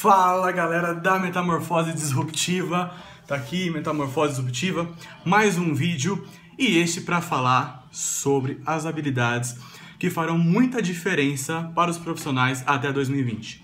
Fala 0.00 0.50
galera 0.50 0.94
da 0.94 1.18
Metamorfose 1.18 1.92
Disruptiva, 1.92 2.90
tá 3.26 3.34
aqui 3.34 3.68
Metamorfose 3.68 4.32
Disruptiva, 4.32 4.90
mais 5.26 5.58
um 5.58 5.74
vídeo 5.74 6.26
e 6.58 6.78
este 6.78 7.02
para 7.02 7.20
falar 7.20 7.86
sobre 7.92 8.62
as 8.64 8.86
habilidades 8.86 9.58
que 9.98 10.08
farão 10.08 10.38
muita 10.38 10.80
diferença 10.80 11.70
para 11.74 11.90
os 11.90 11.98
profissionais 11.98 12.64
até 12.66 12.90
2020. 12.90 13.62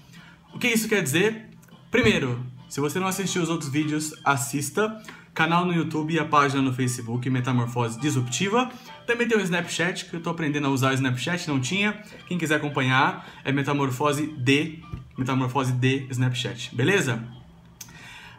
O 0.52 0.58
que 0.58 0.68
isso 0.68 0.86
quer 0.90 1.02
dizer? 1.02 1.48
Primeiro, 1.90 2.44
se 2.68 2.80
você 2.82 3.00
não 3.00 3.06
assistiu 3.06 3.42
os 3.42 3.48
outros 3.48 3.70
vídeos, 3.70 4.12
assista. 4.22 5.02
Canal 5.32 5.66
no 5.66 5.74
YouTube 5.74 6.14
e 6.14 6.18
a 6.18 6.24
página 6.24 6.62
no 6.62 6.72
Facebook 6.72 7.28
Metamorfose 7.28 8.00
Disruptiva. 8.00 8.70
Também 9.06 9.28
tem 9.28 9.36
o 9.36 9.40
Snapchat, 9.42 10.06
que 10.06 10.14
eu 10.14 10.18
estou 10.18 10.32
aprendendo 10.32 10.66
a 10.66 10.70
usar 10.70 10.92
o 10.92 10.94
Snapchat, 10.94 11.46
não 11.46 11.60
tinha. 11.60 11.92
Quem 12.26 12.38
quiser 12.38 12.56
acompanhar 12.56 13.26
é 13.44 13.52
Metamorfose 13.52 14.26
D 14.26 14.80
Metamorfose 15.16 15.72
de 15.72 16.06
Snapchat, 16.10 16.74
beleza? 16.74 17.22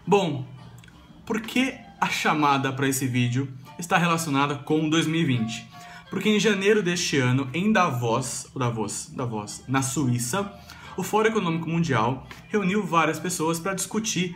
Bom, 0.06 0.48
por 1.26 1.42
que 1.42 1.74
a 2.00 2.08
chamada 2.08 2.72
para 2.72 2.88
esse 2.88 3.08
vídeo 3.08 3.52
está 3.80 3.98
relacionada 3.98 4.56
com 4.56 4.90
2020? 4.90 5.68
Porque 6.10 6.30
em 6.30 6.40
janeiro 6.40 6.82
deste 6.82 7.18
ano, 7.18 7.50
em 7.54 7.72
Davos, 7.72 8.48
Davos, 8.56 9.10
Davos, 9.14 9.64
na 9.68 9.82
Suíça, 9.82 10.54
o 10.96 11.04
Fórum 11.04 11.30
Econômico 11.30 11.70
Mundial 11.70 12.28
reuniu 12.48 12.86
várias 12.86 13.20
pessoas 13.20 13.60
para 13.60 13.74
discutir, 13.74 14.36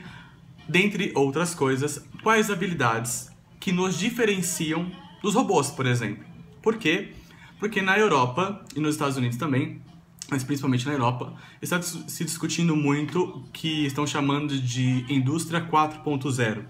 dentre 0.67 1.11
outras 1.15 1.55
coisas, 1.55 2.05
quais 2.21 2.51
habilidades 2.51 3.31
que 3.59 3.71
nos 3.71 3.97
diferenciam 3.97 4.91
dos 5.21 5.35
robôs, 5.35 5.69
por 5.69 5.85
exemplo. 5.85 6.25
Por 6.61 6.77
quê? 6.77 7.13
Porque 7.59 7.81
na 7.81 7.97
Europa 7.97 8.63
e 8.75 8.79
nos 8.79 8.95
Estados 8.95 9.17
Unidos 9.17 9.37
também 9.37 9.81
mas 10.31 10.45
principalmente 10.45 10.85
na 10.85 10.93
Europa, 10.93 11.33
está 11.61 11.81
se 11.81 12.23
discutindo 12.23 12.73
muito 12.73 13.21
o 13.21 13.43
que 13.51 13.85
estão 13.85 14.07
chamando 14.07 14.57
de 14.57 15.05
indústria 15.09 15.59
4.0, 15.59 16.63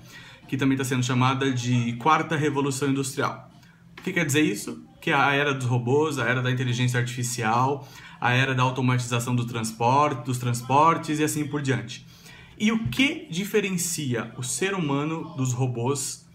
que 0.47 0.57
também 0.57 0.73
está 0.73 0.83
sendo 0.83 1.03
chamada 1.03 1.53
de 1.53 1.93
quarta 1.93 2.35
revolução 2.35 2.89
industrial. 2.89 3.51
O 3.99 4.01
que 4.01 4.11
quer 4.11 4.25
dizer 4.25 4.41
isso? 4.41 4.83
Que 4.99 5.11
a 5.11 5.31
era 5.31 5.53
dos 5.53 5.67
robôs, 5.67 6.17
a 6.17 6.25
era 6.25 6.41
da 6.41 6.49
inteligência 6.49 6.99
artificial, 6.99 7.87
a 8.19 8.33
era 8.33 8.55
da 8.55 8.63
automatização 8.63 9.35
do 9.35 9.45
transporte, 9.45 10.25
dos 10.25 10.39
transportes 10.39 11.19
e 11.19 11.23
assim 11.23 11.45
por 11.45 11.61
diante. 11.61 12.03
E 12.57 12.71
o 12.71 12.87
que 12.87 13.27
diferencia 13.29 14.33
o 14.37 14.43
ser 14.43 14.73
humano 14.73 15.35
dos 15.37 15.53
robôs 15.53 16.25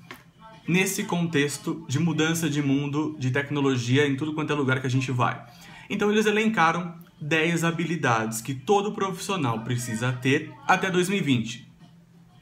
nesse 0.66 1.02
contexto 1.02 1.84
de 1.88 1.98
mudança 1.98 2.48
de 2.48 2.62
mundo, 2.62 3.16
de 3.18 3.32
tecnologia 3.32 4.06
em 4.06 4.16
tudo 4.16 4.32
quanto 4.32 4.52
é 4.52 4.56
lugar 4.56 4.80
que 4.80 4.86
a 4.86 4.90
gente 4.90 5.10
vai? 5.10 5.44
Então 5.90 6.10
eles 6.10 6.26
elencaram 6.26 6.94
10 7.20 7.64
habilidades 7.64 8.40
que 8.40 8.54
todo 8.54 8.92
profissional 8.92 9.60
precisa 9.60 10.12
ter 10.12 10.52
até 10.66 10.90
2020. 10.90 11.66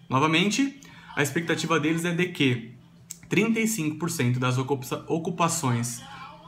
Novamente, 0.08 0.80
a 1.16 1.22
expectativa 1.22 1.78
deles 1.78 2.04
é 2.04 2.12
de 2.12 2.26
que 2.28 2.74
35% 3.30 4.38
das 4.38 4.58
ocupações, 4.58 6.02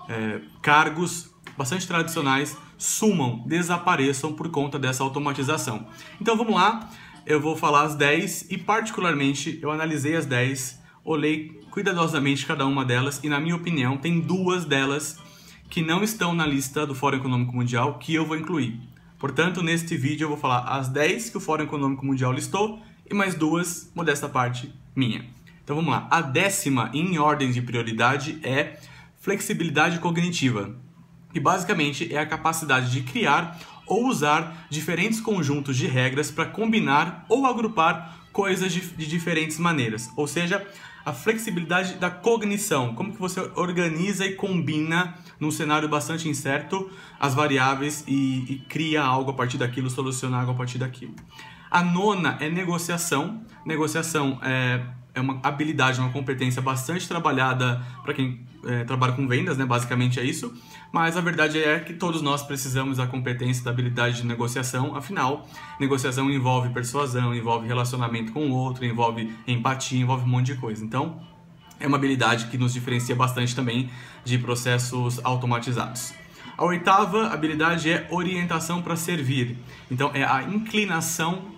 é, 0.08 0.40
cargos 0.62 1.30
bastante 1.56 1.86
tradicionais, 1.86 2.56
sumam, 2.76 3.42
desapareçam 3.46 4.32
por 4.32 4.50
conta 4.50 4.78
dessa 4.78 5.02
automatização. 5.02 5.86
Então 6.20 6.36
vamos 6.36 6.54
lá, 6.54 6.90
eu 7.24 7.40
vou 7.40 7.56
falar 7.56 7.82
as 7.82 7.94
10 7.94 8.50
e, 8.50 8.58
particularmente, 8.58 9.58
eu 9.62 9.70
analisei 9.70 10.14
as 10.16 10.26
10, 10.26 10.80
olhei 11.04 11.60
cuidadosamente 11.70 12.46
cada 12.46 12.66
uma 12.66 12.84
delas 12.84 13.20
e, 13.22 13.28
na 13.28 13.40
minha 13.40 13.56
opinião, 13.56 13.96
tem 13.96 14.20
duas 14.20 14.64
delas 14.64 15.18
que 15.68 15.82
não 15.82 16.02
estão 16.02 16.34
na 16.34 16.46
lista 16.46 16.86
do 16.86 16.94
Fórum 16.94 17.18
Econômico 17.18 17.54
Mundial 17.54 17.98
que 17.98 18.14
eu 18.14 18.26
vou 18.26 18.36
incluir. 18.36 18.80
Portanto, 19.18 19.62
neste 19.62 19.96
vídeo 19.96 20.24
eu 20.24 20.28
vou 20.28 20.36
falar 20.36 20.60
as 20.60 20.88
10 20.88 21.30
que 21.30 21.36
o 21.36 21.40
Fórum 21.40 21.64
Econômico 21.64 22.04
Mundial 22.04 22.32
listou 22.32 22.80
e 23.08 23.14
mais 23.14 23.34
duas, 23.34 23.90
modesta 23.94 24.28
parte, 24.28 24.72
minha. 24.94 25.24
Então 25.62 25.76
vamos 25.76 25.90
lá. 25.90 26.06
A 26.10 26.20
décima 26.20 26.90
em 26.92 27.18
ordem 27.18 27.50
de 27.50 27.62
prioridade 27.62 28.38
é 28.42 28.78
flexibilidade 29.20 29.98
cognitiva, 29.98 30.76
que 31.32 31.40
basicamente 31.40 32.14
é 32.14 32.18
a 32.18 32.26
capacidade 32.26 32.90
de 32.90 33.02
criar 33.02 33.58
ou 33.86 34.06
usar 34.06 34.66
diferentes 34.68 35.20
conjuntos 35.20 35.76
de 35.76 35.86
regras 35.86 36.30
para 36.30 36.46
combinar 36.46 37.24
ou 37.28 37.46
agrupar 37.46 38.25
coisas 38.36 38.70
de, 38.70 38.82
de 38.82 39.06
diferentes 39.06 39.58
maneiras. 39.58 40.12
Ou 40.14 40.26
seja, 40.26 40.62
a 41.06 41.10
flexibilidade 41.10 41.94
da 41.94 42.10
cognição, 42.10 42.94
como 42.94 43.10
que 43.10 43.18
você 43.18 43.40
organiza 43.54 44.26
e 44.26 44.34
combina 44.34 45.14
num 45.40 45.50
cenário 45.50 45.88
bastante 45.88 46.28
incerto 46.28 46.90
as 47.18 47.32
variáveis 47.32 48.04
e, 48.06 48.44
e 48.52 48.58
cria 48.68 49.02
algo 49.02 49.30
a 49.30 49.32
partir 49.32 49.56
daquilo, 49.56 49.88
soluciona 49.88 50.38
algo 50.38 50.52
a 50.52 50.54
partir 50.54 50.76
daquilo. 50.76 51.14
A 51.70 51.82
nona 51.82 52.36
é 52.38 52.50
negociação. 52.50 53.40
Negociação 53.64 54.38
é, 54.42 54.82
é 55.16 55.20
uma 55.20 55.40
habilidade, 55.42 55.98
uma 55.98 56.10
competência 56.10 56.60
bastante 56.60 57.08
trabalhada 57.08 57.82
para 58.02 58.12
quem 58.12 58.38
é, 58.66 58.84
trabalha 58.84 59.14
com 59.14 59.26
vendas, 59.26 59.56
né? 59.56 59.64
Basicamente 59.64 60.20
é 60.20 60.22
isso. 60.22 60.52
Mas 60.92 61.16
a 61.16 61.22
verdade 61.22 61.58
é 61.58 61.80
que 61.80 61.94
todos 61.94 62.20
nós 62.20 62.42
precisamos 62.42 62.98
da 62.98 63.06
competência, 63.06 63.64
da 63.64 63.70
habilidade 63.70 64.18
de 64.18 64.26
negociação. 64.26 64.94
Afinal, 64.94 65.48
negociação 65.80 66.30
envolve 66.30 66.68
persuasão, 66.68 67.34
envolve 67.34 67.66
relacionamento 67.66 68.30
com 68.30 68.50
o 68.50 68.52
outro, 68.52 68.84
envolve 68.84 69.34
empatia, 69.48 69.98
envolve 69.98 70.24
um 70.24 70.28
monte 70.28 70.52
de 70.52 70.56
coisa. 70.56 70.84
Então, 70.84 71.18
é 71.80 71.86
uma 71.86 71.96
habilidade 71.96 72.46
que 72.46 72.58
nos 72.58 72.74
diferencia 72.74 73.16
bastante 73.16 73.56
também 73.56 73.90
de 74.22 74.36
processos 74.36 75.18
automatizados. 75.24 76.12
A 76.58 76.64
oitava 76.64 77.28
habilidade 77.28 77.90
é 77.90 78.06
orientação 78.10 78.82
para 78.82 78.96
servir. 78.96 79.56
Então, 79.90 80.10
é 80.12 80.24
a 80.24 80.42
inclinação 80.42 81.55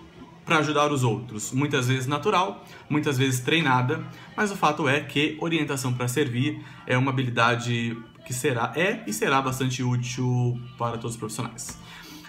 para 0.49 0.57
ajudar 0.57 0.91
os 0.91 1.03
outros. 1.03 1.51
Muitas 1.51 1.87
vezes 1.87 2.07
natural, 2.07 2.65
muitas 2.89 3.19
vezes 3.19 3.39
treinada, 3.39 4.03
mas 4.35 4.51
o 4.51 4.55
fato 4.55 4.89
é 4.89 4.99
que 4.99 5.37
orientação 5.39 5.93
para 5.93 6.07
servir 6.07 6.59
é 6.87 6.97
uma 6.97 7.11
habilidade 7.11 7.95
que 8.25 8.33
será 8.33 8.73
é 8.75 9.03
e 9.05 9.13
será 9.13 9.43
bastante 9.43 9.83
útil 9.83 10.59
para 10.75 10.97
todos 10.97 11.11
os 11.11 11.17
profissionais. 11.17 11.77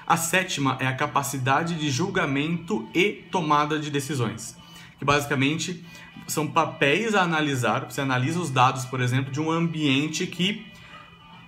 A 0.07 0.19
sétima 0.19 0.77
é 0.81 0.87
a 0.87 0.95
capacidade 0.95 1.77
de 1.77 1.89
julgamento 1.89 2.87
e 2.95 3.25
tomada 3.33 3.79
de 3.79 3.91
decisões, 3.91 4.55
que 4.99 5.05
basicamente 5.05 5.83
são 6.27 6.47
papéis 6.47 7.15
a 7.15 7.23
analisar. 7.23 7.87
Você 7.91 8.03
analisa 8.03 8.39
os 8.39 8.51
dados, 8.51 8.85
por 8.85 9.01
exemplo, 9.01 9.33
de 9.33 9.41
um 9.41 9.51
ambiente 9.51 10.27
que 10.27 10.67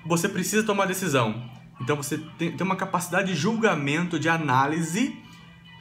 você 0.07 0.27
precisa 0.27 0.63
tomar 0.63 0.87
decisão. 0.87 1.35
Então 1.83 1.97
você 1.97 2.17
tem, 2.39 2.57
uma 2.63 2.77
capacidade 2.77 3.29
de 3.29 3.39
julgamento, 3.39 4.19
de 4.19 4.31
análise 4.31 5.22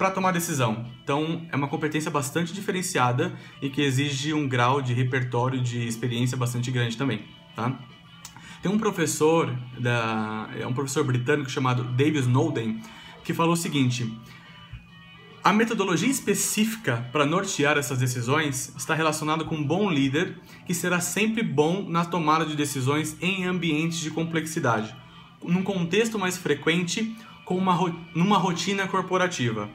para 0.02 0.10
tomar 0.10 0.32
decisão. 0.32 0.84
Então, 1.04 1.46
é 1.52 1.56
uma 1.56 1.68
competência 1.68 2.10
bastante 2.10 2.52
diferenciada 2.54 3.38
e 3.62 3.70
que 3.70 3.84
exige 3.84 4.34
um 4.34 4.48
grau 4.48 4.82
de 4.82 4.96
repertório 4.96 5.62
de 5.62 5.88
experiência 5.88 6.36
bastante 6.36 6.72
grande 6.72 6.98
também, 6.98 7.24
tá? 7.56 7.80
Tem 8.64 8.72
um 8.72 8.80
professor 8.80 9.56
da 9.78 10.50
é 10.60 10.66
um 10.66 10.74
professor 10.74 11.04
britânico 11.04 11.52
chamado 11.52 11.84
David 11.84 12.18
Snowden 12.22 12.82
que 13.24 13.32
falou 13.32 13.54
o 13.54 13.56
seguinte: 13.56 14.12
a 15.44 15.54
metodologia 15.54 16.10
específica 16.10 17.08
para 17.12 17.24
nortear 17.24 17.78
essas 17.78 18.00
decisões 18.00 18.74
está 18.76 18.96
relacionada 18.96 19.44
com 19.44 19.54
um 19.54 19.64
bom 19.64 19.88
líder 19.88 20.40
que 20.66 20.74
será 20.74 21.00
sempre 21.00 21.44
bom 21.44 21.88
na 21.88 22.06
tomada 22.06 22.44
de 22.44 22.56
decisões 22.56 23.16
em 23.22 23.46
ambientes 23.46 24.00
de 24.00 24.10
complexidade, 24.10 24.96
num 25.44 25.62
contexto 25.62 26.18
mais 26.18 26.40
frequente, 26.40 27.16
com 27.46 27.56
uma, 27.56 27.96
numa 28.16 28.40
rotina 28.40 28.88
corporativa. 28.88 29.70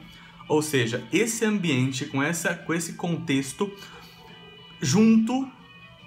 Ou 0.47 0.61
seja, 0.61 1.05
esse 1.11 1.43
ambiente 1.43 2.05
com, 2.05 2.23
essa, 2.23 2.53
com 2.55 2.73
esse 2.73 2.93
contexto 2.93 3.71
junto, 4.81 5.49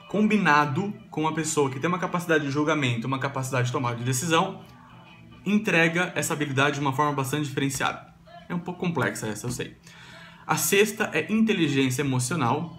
combinado 0.08 0.92
com 1.10 1.22
uma 1.22 1.34
pessoa 1.34 1.70
que 1.70 1.78
tem 1.78 1.88
uma 1.88 1.98
capacidade 1.98 2.44
de 2.44 2.50
julgamento, 2.50 3.06
uma 3.06 3.18
capacidade 3.18 3.66
de 3.66 3.72
tomada 3.72 3.96
de 3.96 4.04
decisão, 4.04 4.62
entrega 5.44 6.12
essa 6.14 6.32
habilidade 6.32 6.74
de 6.74 6.80
uma 6.80 6.92
forma 6.92 7.12
bastante 7.12 7.48
diferenciada. 7.48 8.14
É 8.48 8.54
um 8.54 8.58
pouco 8.58 8.80
complexa 8.80 9.26
essa, 9.26 9.46
eu 9.46 9.50
sei. 9.50 9.76
A 10.46 10.56
sexta 10.56 11.10
é 11.12 11.30
inteligência 11.32 12.02
emocional. 12.02 12.76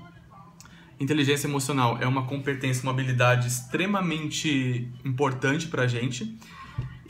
Inteligência 0.99 1.47
emocional 1.47 1.97
é 2.01 2.07
uma 2.07 2.25
competência, 2.25 2.83
uma 2.83 2.91
habilidade 2.91 3.47
extremamente 3.47 4.91
importante 5.05 5.67
para 5.67 5.83
a 5.83 5.87
gente 5.87 6.37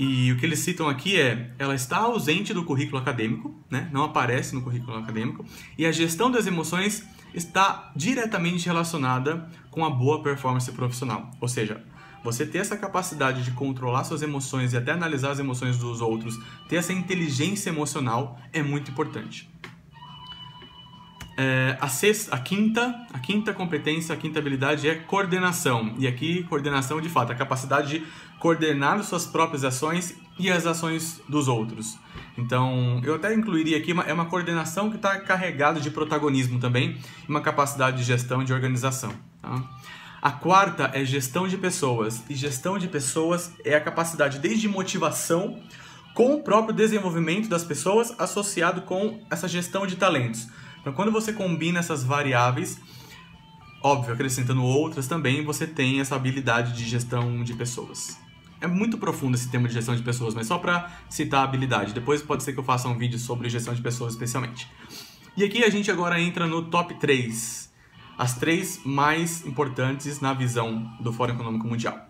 e 0.03 0.31
o 0.31 0.37
que 0.37 0.47
eles 0.47 0.57
citam 0.57 0.89
aqui 0.89 1.21
é, 1.21 1.51
ela 1.59 1.75
está 1.75 1.97
ausente 1.97 2.55
do 2.55 2.63
currículo 2.63 2.97
acadêmico, 2.97 3.53
né? 3.69 3.87
não 3.93 4.03
aparece 4.03 4.55
no 4.55 4.63
currículo 4.63 4.97
acadêmico, 4.97 5.45
e 5.77 5.85
a 5.85 5.91
gestão 5.91 6.31
das 6.31 6.47
emoções 6.47 7.05
está 7.35 7.91
diretamente 7.95 8.65
relacionada 8.65 9.47
com 9.69 9.85
a 9.85 9.91
boa 9.91 10.23
performance 10.23 10.71
profissional. 10.71 11.29
Ou 11.39 11.47
seja, 11.47 11.83
você 12.23 12.47
ter 12.47 12.57
essa 12.57 12.75
capacidade 12.75 13.43
de 13.43 13.51
controlar 13.51 14.03
suas 14.03 14.23
emoções 14.23 14.73
e 14.73 14.77
até 14.77 14.91
analisar 14.91 15.33
as 15.33 15.39
emoções 15.39 15.77
dos 15.77 16.01
outros, 16.01 16.35
ter 16.67 16.77
essa 16.77 16.91
inteligência 16.91 17.69
emocional 17.69 18.39
é 18.51 18.63
muito 18.63 18.89
importante. 18.89 19.50
É, 21.43 21.75
a, 21.81 21.87
sexta, 21.87 22.35
a 22.35 22.37
quinta, 22.37 22.95
a 23.11 23.17
quinta 23.17 23.51
competência, 23.51 24.13
a 24.13 24.17
quinta 24.17 24.37
habilidade 24.37 24.87
é 24.87 24.93
coordenação. 24.93 25.95
E 25.97 26.05
aqui 26.05 26.43
coordenação 26.43 27.01
de 27.01 27.09
fato, 27.09 27.31
a 27.31 27.35
capacidade 27.35 27.97
de 27.97 28.05
coordenar 28.39 29.03
suas 29.03 29.25
próprias 29.25 29.63
ações 29.63 30.15
e 30.37 30.51
as 30.51 30.67
ações 30.67 31.19
dos 31.27 31.47
outros. 31.47 31.97
Então, 32.37 33.01
eu 33.03 33.15
até 33.15 33.33
incluiria 33.33 33.75
aqui, 33.75 33.91
uma, 33.91 34.03
é 34.03 34.13
uma 34.13 34.25
coordenação 34.25 34.91
que 34.91 34.97
está 34.97 35.19
carregada 35.19 35.81
de 35.81 35.89
protagonismo 35.89 36.59
também, 36.59 36.99
uma 37.27 37.41
capacidade 37.41 37.97
de 37.97 38.03
gestão 38.03 38.43
e 38.43 38.45
de 38.45 38.53
organização. 38.53 39.11
Tá? 39.41 39.63
A 40.21 40.31
quarta 40.31 40.91
é 40.93 41.03
gestão 41.03 41.47
de 41.47 41.57
pessoas, 41.57 42.23
e 42.29 42.35
gestão 42.35 42.77
de 42.77 42.87
pessoas 42.87 43.51
é 43.65 43.73
a 43.73 43.81
capacidade 43.81 44.37
desde 44.37 44.67
motivação 44.67 45.59
com 46.13 46.35
o 46.35 46.43
próprio 46.43 46.75
desenvolvimento 46.75 47.49
das 47.49 47.63
pessoas 47.63 48.13
associado 48.19 48.83
com 48.83 49.19
essa 49.31 49.47
gestão 49.47 49.87
de 49.87 49.95
talentos. 49.95 50.47
Então, 50.81 50.91
quando 50.93 51.11
você 51.11 51.31
combina 51.31 51.79
essas 51.79 52.03
variáveis, 52.03 52.81
óbvio, 53.83 54.13
acrescentando 54.13 54.63
outras 54.63 55.07
também, 55.07 55.45
você 55.45 55.65
tem 55.65 55.99
essa 55.99 56.15
habilidade 56.15 56.73
de 56.73 56.83
gestão 56.83 57.43
de 57.43 57.53
pessoas. 57.53 58.19
É 58.59 58.67
muito 58.67 58.97
profundo 58.97 59.35
esse 59.35 59.49
tema 59.49 59.67
de 59.67 59.73
gestão 59.73 59.95
de 59.95 60.03
pessoas, 60.03 60.35
mas 60.35 60.47
só 60.47 60.57
para 60.57 60.91
citar 61.09 61.41
a 61.41 61.43
habilidade. 61.43 61.93
Depois 61.93 62.21
pode 62.21 62.43
ser 62.43 62.53
que 62.53 62.59
eu 62.59 62.63
faça 62.63 62.87
um 62.87 62.97
vídeo 62.97 63.17
sobre 63.17 63.49
gestão 63.49 63.73
de 63.73 63.81
pessoas 63.81 64.13
especialmente. 64.13 64.67
E 65.35 65.43
aqui 65.43 65.63
a 65.63 65.69
gente 65.69 65.89
agora 65.89 66.19
entra 66.19 66.45
no 66.45 66.63
top 66.63 66.93
3. 66.95 67.71
As 68.17 68.37
três 68.37 68.81
mais 68.85 69.45
importantes 69.45 70.19
na 70.19 70.33
visão 70.33 70.91
do 70.99 71.11
Fórum 71.11 71.33
Econômico 71.33 71.67
Mundial. 71.67 72.07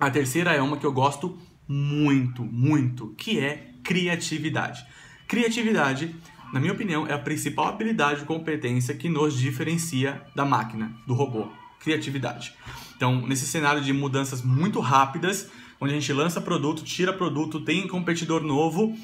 A 0.00 0.10
terceira 0.10 0.52
é 0.52 0.62
uma 0.62 0.78
que 0.78 0.86
eu 0.86 0.92
gosto 0.92 1.38
muito, 1.68 2.42
muito, 2.42 3.08
que 3.18 3.38
é 3.38 3.72
criatividade. 3.84 4.86
Criatividade, 5.28 6.14
na 6.52 6.60
minha 6.60 6.72
opinião, 6.72 7.06
é 7.06 7.14
a 7.14 7.18
principal 7.18 7.68
habilidade 7.68 8.22
e 8.22 8.26
competência 8.26 8.94
que 8.94 9.08
nos 9.08 9.38
diferencia 9.38 10.22
da 10.34 10.44
máquina, 10.44 10.92
do 11.06 11.14
robô. 11.14 11.48
Criatividade. 11.80 12.54
Então, 12.94 13.26
nesse 13.26 13.46
cenário 13.46 13.82
de 13.82 13.92
mudanças 13.92 14.42
muito 14.42 14.78
rápidas, 14.78 15.50
onde 15.80 15.92
a 15.92 15.98
gente 15.98 16.12
lança 16.12 16.40
produto, 16.40 16.84
tira 16.84 17.12
produto, 17.12 17.60
tem 17.60 17.88
competidor 17.88 18.42
novo, 18.42 18.96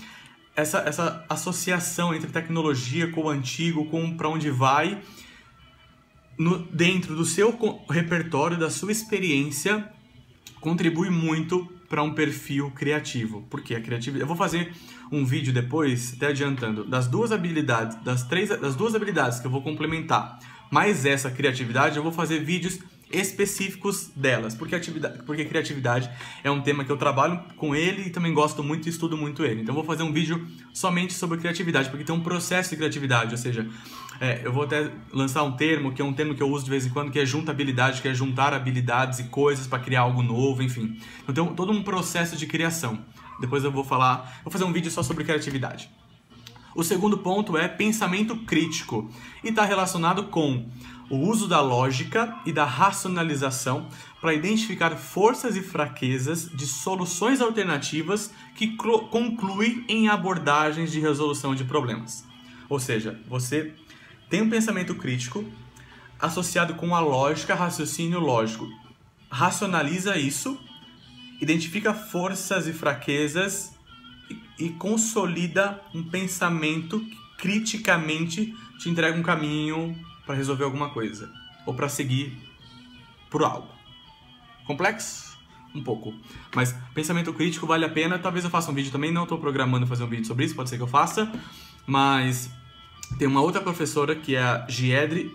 essa, 0.54 0.78
essa 0.80 1.24
associação 1.28 2.14
entre 2.14 2.30
tecnologia 2.30 3.10
com 3.10 3.22
o 3.22 3.28
antigo, 3.28 3.86
com 3.86 4.16
para 4.16 4.28
onde 4.28 4.50
vai, 4.50 5.00
no, 6.38 6.58
dentro 6.58 7.16
do 7.16 7.24
seu 7.24 7.56
repertório, 7.88 8.58
da 8.58 8.70
sua 8.70 8.92
experiência, 8.92 9.90
contribui 10.60 11.10
muito 11.10 11.66
para 11.88 12.02
um 12.02 12.12
perfil 12.12 12.70
criativo. 12.70 13.46
Porque 13.48 13.74
a 13.74 13.80
criatividade. 13.80 14.22
Eu 14.22 14.26
vou 14.26 14.36
fazer 14.36 14.72
um 15.10 15.24
vídeo 15.24 15.52
depois, 15.52 16.14
até 16.16 16.28
adiantando, 16.28 16.84
das 16.84 17.08
duas 17.08 17.32
habilidades, 17.32 17.96
das 18.02 18.22
três, 18.24 18.48
das 18.48 18.76
duas 18.76 18.94
habilidades 18.94 19.40
que 19.40 19.46
eu 19.46 19.50
vou 19.50 19.62
complementar, 19.62 20.38
mais 20.70 21.06
essa 21.06 21.30
criatividade, 21.30 21.96
eu 21.96 22.02
vou 22.02 22.12
fazer 22.12 22.40
vídeos 22.40 22.78
específicos 23.10 24.10
delas, 24.14 24.54
porque, 24.54 24.74
atividade, 24.74 25.22
porque 25.24 25.44
criatividade 25.44 26.10
é 26.44 26.50
um 26.50 26.60
tema 26.60 26.84
que 26.84 26.92
eu 26.92 26.96
trabalho 26.96 27.40
com 27.56 27.74
ele 27.74 28.08
e 28.08 28.10
também 28.10 28.32
gosto 28.34 28.62
muito 28.62 28.86
e 28.86 28.90
estudo 28.90 29.16
muito 29.16 29.44
ele. 29.44 29.62
Então 29.62 29.74
vou 29.74 29.84
fazer 29.84 30.02
um 30.02 30.12
vídeo 30.12 30.46
somente 30.72 31.14
sobre 31.14 31.38
criatividade, 31.38 31.88
porque 31.88 32.04
tem 32.04 32.14
um 32.14 32.20
processo 32.20 32.70
de 32.70 32.76
criatividade, 32.76 33.32
ou 33.32 33.38
seja, 33.38 33.66
é, 34.20 34.40
eu 34.44 34.52
vou 34.52 34.64
até 34.64 34.90
lançar 35.12 35.42
um 35.42 35.52
termo, 35.52 35.92
que 35.92 36.02
é 36.02 36.04
um 36.04 36.12
termo 36.12 36.34
que 36.34 36.42
eu 36.42 36.50
uso 36.50 36.64
de 36.64 36.70
vez 36.70 36.84
em 36.84 36.90
quando, 36.90 37.10
que 37.10 37.18
é 37.18 37.24
juntabilidade, 37.24 38.02
que 38.02 38.08
é 38.08 38.14
juntar 38.14 38.52
habilidades 38.52 39.20
e 39.20 39.24
coisas 39.24 39.66
para 39.66 39.78
criar 39.78 40.02
algo 40.02 40.22
novo, 40.22 40.62
enfim. 40.62 40.98
Então 41.22 41.46
tem 41.46 41.54
todo 41.54 41.72
um 41.72 41.82
processo 41.82 42.36
de 42.36 42.46
criação. 42.46 43.04
Depois 43.40 43.62
eu 43.62 43.70
vou 43.70 43.84
falar, 43.84 44.40
vou 44.42 44.52
fazer 44.52 44.64
um 44.64 44.72
vídeo 44.72 44.90
só 44.90 45.02
sobre 45.02 45.24
criatividade. 45.24 45.88
O 46.74 46.84
segundo 46.84 47.18
ponto 47.18 47.56
é 47.56 47.66
pensamento 47.66 48.36
crítico 48.36 49.10
e 49.42 49.48
está 49.48 49.64
relacionado 49.64 50.24
com 50.24 50.68
o 51.10 51.16
uso 51.16 51.48
da 51.48 51.60
lógica 51.60 52.36
e 52.44 52.52
da 52.52 52.64
racionalização 52.64 53.88
para 54.20 54.34
identificar 54.34 54.90
forças 54.96 55.56
e 55.56 55.62
fraquezas 55.62 56.50
de 56.50 56.66
soluções 56.66 57.40
alternativas 57.40 58.32
que 58.54 58.76
concluem 58.76 59.84
em 59.88 60.08
abordagens 60.08 60.92
de 60.92 61.00
resolução 61.00 61.54
de 61.54 61.64
problemas. 61.64 62.24
Ou 62.68 62.78
seja, 62.78 63.18
você 63.28 63.72
tem 64.28 64.42
um 64.42 64.50
pensamento 64.50 64.94
crítico 64.94 65.44
associado 66.20 66.74
com 66.74 66.94
a 66.94 67.00
lógica, 67.00 67.54
raciocínio 67.54 68.20
lógico. 68.20 68.68
Racionaliza 69.30 70.18
isso, 70.18 70.58
identifica 71.40 71.94
forças 71.94 72.66
e 72.66 72.72
fraquezas 72.72 73.72
e, 74.58 74.66
e 74.66 74.70
consolida 74.70 75.80
um 75.94 76.02
pensamento 76.02 77.00
que 77.00 77.16
criticamente 77.38 78.54
te 78.78 78.90
entrega 78.90 79.16
um 79.16 79.22
caminho 79.22 79.96
para 80.28 80.36
resolver 80.36 80.64
alguma 80.64 80.90
coisa 80.90 81.32
ou 81.64 81.72
para 81.72 81.88
seguir 81.88 82.38
por 83.30 83.42
algo. 83.42 83.68
Complexo? 84.66 85.38
Um 85.74 85.82
pouco. 85.82 86.14
Mas 86.54 86.74
pensamento 86.92 87.32
crítico 87.32 87.66
vale 87.66 87.86
a 87.86 87.88
pena. 87.88 88.18
Talvez 88.18 88.44
eu 88.44 88.50
faça 88.50 88.70
um 88.70 88.74
vídeo 88.74 88.92
também. 88.92 89.10
Não 89.10 89.22
estou 89.22 89.38
programando 89.38 89.86
fazer 89.86 90.04
um 90.04 90.06
vídeo 90.06 90.26
sobre 90.26 90.44
isso, 90.44 90.54
pode 90.54 90.68
ser 90.68 90.76
que 90.76 90.82
eu 90.82 90.86
faça. 90.86 91.32
Mas 91.86 92.50
tem 93.18 93.26
uma 93.26 93.40
outra 93.40 93.62
professora 93.62 94.14
que 94.14 94.36
é 94.36 94.42
a 94.42 94.66
Giedre 94.68 95.34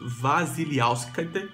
Vasiliauskaite, 0.00 1.48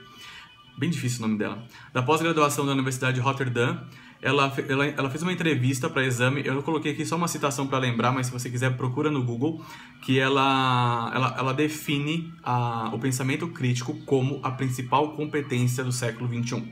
bem 0.79 0.89
difícil 0.89 1.19
o 1.19 1.29
nome 1.29 1.39
dela, 1.39 1.62
da 1.93 2.03
pós-graduação 2.03 2.65
da 2.65 2.73
Universidade 2.73 3.17
de 3.17 3.21
Rotterdam, 3.21 3.87
ela, 4.20 4.53
ela, 4.69 4.87
ela 4.87 5.11
fez 5.11 5.23
uma 5.23 5.32
entrevista 5.32 5.88
para 5.88 6.05
exame. 6.05 6.43
Eu 6.44 6.62
coloquei 6.62 6.93
aqui 6.93 7.06
só 7.06 7.17
uma 7.17 7.29
citação 7.29 7.67
para 7.67 7.79
lembrar, 7.79 8.12
mas 8.12 8.26
se 8.26 8.32
você 8.32 8.50
quiser, 8.50 8.76
procura 8.76 9.11
no 9.11 9.23
Google. 9.23 9.65
Que 10.03 10.19
ela, 10.19 11.11
ela, 11.15 11.37
ela 11.38 11.55
define 11.55 12.32
a, 12.43 12.91
o 12.94 12.99
pensamento 12.99 13.49
crítico 13.49 13.94
como 14.05 14.41
a 14.43 14.50
principal 14.50 15.12
competência 15.12 15.85
do 15.85 15.93
século 15.93 16.29
XXI. 16.29 16.65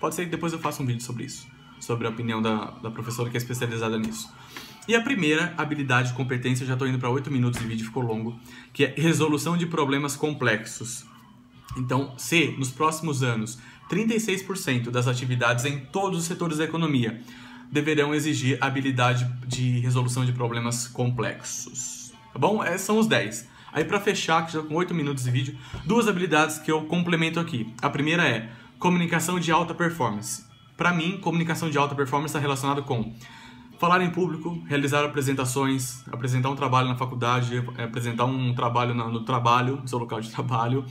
Pode 0.00 0.14
ser 0.14 0.24
que 0.24 0.30
depois 0.30 0.52
eu 0.52 0.58
faça 0.58 0.82
um 0.82 0.86
vídeo 0.86 1.02
sobre 1.02 1.24
isso, 1.24 1.46
sobre 1.80 2.06
a 2.06 2.10
opinião 2.10 2.40
da, 2.40 2.72
da 2.82 2.90
professora 2.90 3.28
que 3.28 3.36
é 3.36 3.38
especializada 3.38 3.98
nisso. 3.98 4.30
E 4.88 4.94
a 4.94 5.00
primeira 5.00 5.52
habilidade 5.56 6.12
competência, 6.12 6.64
já 6.64 6.74
estou 6.74 6.86
indo 6.86 6.98
para 6.98 7.10
8 7.10 7.30
minutos 7.30 7.60
de 7.60 7.66
vídeo, 7.66 7.86
ficou 7.86 8.02
longo, 8.02 8.38
que 8.72 8.84
é 8.84 8.94
resolução 8.96 9.56
de 9.56 9.66
problemas 9.66 10.14
complexos. 10.14 11.04
Então, 11.76 12.14
se 12.16 12.54
nos 12.58 12.70
próximos 12.70 13.22
anos 13.22 13.58
36% 13.90 14.90
das 14.90 15.06
atividades 15.06 15.64
em 15.64 15.78
todos 15.78 16.20
os 16.20 16.24
setores 16.24 16.58
da 16.58 16.64
economia 16.64 17.20
deverão 17.70 18.14
exigir 18.14 18.58
habilidade 18.60 19.28
de 19.46 19.80
resolução 19.80 20.24
de 20.24 20.32
problemas 20.32 20.86
complexos. 20.86 22.12
Tá 22.32 22.38
bom? 22.38 22.62
Esses 22.64 22.82
são 22.82 22.98
os 22.98 23.06
10. 23.06 23.48
Aí 23.72 23.84
para 23.84 24.00
fechar, 24.00 24.46
que 24.46 24.52
já 24.52 24.62
com 24.62 24.74
8 24.74 24.94
minutos 24.94 25.24
de 25.24 25.30
vídeo, 25.30 25.58
duas 25.84 26.08
habilidades 26.08 26.58
que 26.58 26.70
eu 26.70 26.84
complemento 26.86 27.38
aqui. 27.38 27.72
A 27.82 27.90
primeira 27.90 28.26
é 28.26 28.50
comunicação 28.78 29.38
de 29.38 29.50
alta 29.52 29.74
performance. 29.74 30.44
Para 30.76 30.92
mim, 30.92 31.18
comunicação 31.18 31.70
de 31.70 31.78
alta 31.78 31.94
performance 31.94 32.30
está 32.30 32.38
relacionado 32.38 32.82
com 32.82 33.14
falar 33.78 34.00
em 34.02 34.10
público, 34.10 34.62
realizar 34.66 35.04
apresentações, 35.04 36.06
apresentar 36.08 36.50
um 36.50 36.56
trabalho 36.56 36.88
na 36.88 36.96
faculdade, 36.96 37.62
apresentar 37.78 38.24
um 38.24 38.54
trabalho 38.54 38.94
no 38.94 39.24
trabalho, 39.24 39.76
no 39.76 39.88
seu 39.88 39.98
local 39.98 40.20
de 40.20 40.30
trabalho, 40.32 40.84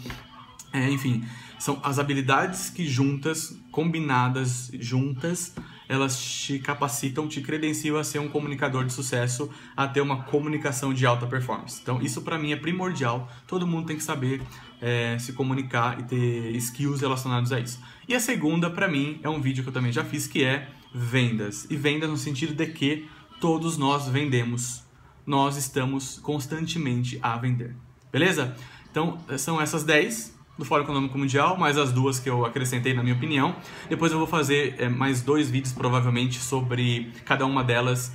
é, 0.75 0.89
enfim, 0.89 1.23
são 1.57 1.79
as 1.81 1.99
habilidades 1.99 2.69
que 2.69 2.85
juntas, 2.85 3.57
combinadas 3.71 4.69
juntas, 4.77 5.55
elas 5.87 6.21
te 6.21 6.59
capacitam, 6.59 7.29
te 7.29 7.39
credenciam 7.39 7.95
a 7.95 8.03
ser 8.03 8.19
um 8.19 8.27
comunicador 8.27 8.83
de 8.83 8.91
sucesso, 8.91 9.49
a 9.75 9.87
ter 9.87 10.01
uma 10.01 10.23
comunicação 10.23 10.93
de 10.93 11.05
alta 11.05 11.25
performance. 11.25 11.79
Então, 11.81 12.01
isso 12.01 12.21
para 12.23 12.37
mim 12.37 12.51
é 12.51 12.57
primordial. 12.57 13.31
Todo 13.47 13.65
mundo 13.65 13.85
tem 13.85 13.95
que 13.95 14.03
saber 14.03 14.41
é, 14.81 15.17
se 15.17 15.31
comunicar 15.31 15.99
e 15.99 16.03
ter 16.03 16.55
skills 16.57 16.99
relacionados 16.99 17.53
a 17.53 17.59
isso. 17.59 17.79
E 18.07 18.13
a 18.13 18.19
segunda, 18.19 18.69
para 18.69 18.89
mim, 18.89 19.19
é 19.23 19.29
um 19.29 19.39
vídeo 19.39 19.63
que 19.63 19.69
eu 19.69 19.73
também 19.73 19.93
já 19.93 20.03
fiz, 20.03 20.27
que 20.27 20.43
é 20.43 20.69
vendas. 20.93 21.67
E 21.69 21.77
vendas 21.77 22.09
no 22.09 22.17
sentido 22.17 22.53
de 22.53 22.65
que 22.67 23.07
todos 23.39 23.77
nós 23.77 24.09
vendemos. 24.09 24.83
Nós 25.25 25.55
estamos 25.55 26.19
constantemente 26.19 27.17
a 27.21 27.37
vender. 27.37 27.75
Beleza? 28.11 28.55
Então, 28.91 29.19
são 29.37 29.59
essas 29.61 29.83
10 29.83 30.34
do 30.57 30.63
Fórum 30.63 30.83
Econômico 30.83 31.17
Mundial, 31.17 31.57
mais 31.57 31.77
as 31.77 31.91
duas 31.91 32.19
que 32.19 32.29
eu 32.29 32.45
acrescentei 32.45 32.93
na 32.93 33.03
minha 33.03 33.15
opinião. 33.15 33.55
Depois 33.89 34.11
eu 34.11 34.17
vou 34.17 34.27
fazer 34.27 34.75
é, 34.77 34.87
mais 34.87 35.21
dois 35.21 35.49
vídeos 35.49 35.73
provavelmente 35.73 36.39
sobre 36.39 37.11
cada 37.25 37.45
uma 37.45 37.63
delas, 37.63 38.11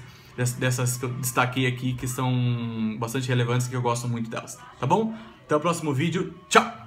dessas 0.59 0.97
que 0.97 1.05
eu 1.05 1.11
destaquei 1.11 1.67
aqui, 1.67 1.93
que 1.93 2.09
são 2.09 2.97
bastante 2.99 3.29
relevantes 3.29 3.67
e 3.67 3.71
que 3.71 3.77
eu 3.77 3.83
gosto 3.83 4.09
muito 4.09 4.31
delas. 4.31 4.59
Tá 4.79 4.87
bom? 4.87 5.15
Até 5.45 5.55
o 5.57 5.61
próximo 5.61 5.93
vídeo. 5.93 6.35
Tchau! 6.49 6.81